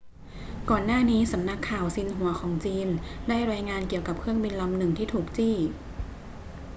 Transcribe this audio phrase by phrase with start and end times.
[0.69, 2.87] ก่อนหน้านี้ สำนักข่าวซินหัวของจีน
[3.29, 5.55] ได้รายงานเกี่ยวกับเครื่องบินลำหนึ่งที่ถูกจี้